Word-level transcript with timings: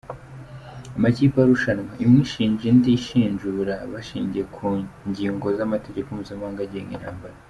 Amakipe 0.97 1.37
arushanwa 1.41 1.93
imwe 2.03 2.19
ishinja 2.25 2.63
indi 2.71 2.89
ishinjura, 2.99 3.75
bashingiye 3.91 4.43
ku 4.55 4.65
ngingo 5.09 5.47
z’amategeko 5.57 6.07
mpuzamahanga 6.15 6.61
agenga 6.65 6.93
intambara. 6.97 7.35